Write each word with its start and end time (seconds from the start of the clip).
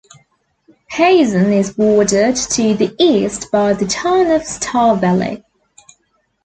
Payson 0.89 1.53
is 1.53 1.73
bordered 1.73 2.35
to 2.35 2.73
the 2.73 2.95
east 2.97 3.51
by 3.51 3.73
the 3.73 3.85
town 3.85 4.31
of 4.31 4.43
Star 4.43 4.95
Valley. 4.95 5.43